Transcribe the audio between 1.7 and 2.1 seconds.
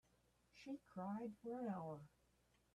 hour.